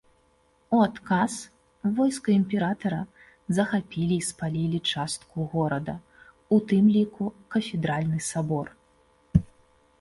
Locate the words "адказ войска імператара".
0.85-3.01